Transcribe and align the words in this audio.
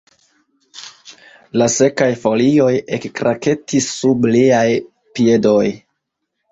La 1.61 1.67
sekaj 1.75 2.09
folioj 2.25 2.73
ekkraketis 2.99 3.93
sub 4.01 4.27
liaj 4.35 4.67
piedoj. 5.19 5.65